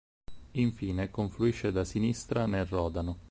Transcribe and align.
Infine 0.53 1.11
confluisce 1.11 1.71
da 1.71 1.83
sinistra 1.83 2.47
nel 2.47 2.65
Rodano. 2.65 3.19